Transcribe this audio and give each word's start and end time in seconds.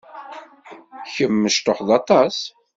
Kemm 1.13 1.35
mecṭuḥed 1.43 1.89
aṭas. 1.99 2.37